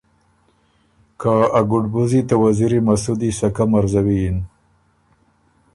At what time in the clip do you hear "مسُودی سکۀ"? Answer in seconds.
2.85-3.65